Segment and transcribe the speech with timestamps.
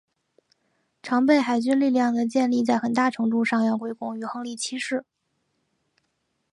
[1.03, 5.05] 常备海军力量的建立在很大程度上要归功于亨利七世。